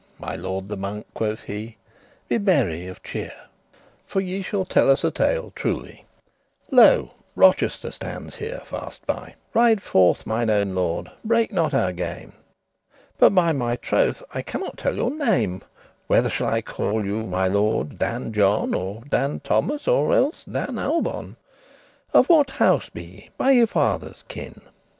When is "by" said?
9.05-9.35, 13.35-13.51, 23.37-23.51